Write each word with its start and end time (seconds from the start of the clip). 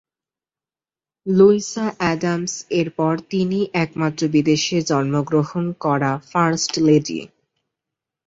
Luisa 1.25 1.85
Adams 1.97 2.53
এর 2.79 2.87
পর 2.97 3.13
তিনিই 3.29 3.71
একমাত্র 3.83 4.21
বিদেশে 4.27 4.77
জন্মগ্রহণ 4.89 5.65
করা 5.83 6.11
ফার্স্ট 6.29 6.73
লেডি। 6.87 7.19